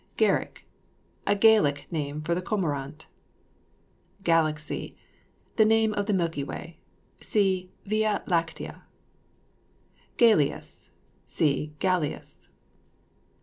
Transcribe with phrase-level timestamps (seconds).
[0.17, 0.63] GAIRG.
[1.27, 3.05] A Gaelic name for the cormorant.
[4.23, 4.97] GALAXY.
[5.59, 6.79] A name of the Milky Way.
[7.21, 8.81] (See VIA LACTEA.)
[10.17, 10.89] GALEAS.
[11.27, 12.49] See GALLIAS.